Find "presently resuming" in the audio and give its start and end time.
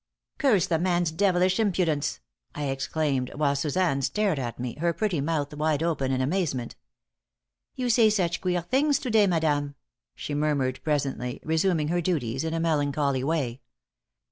10.83-11.89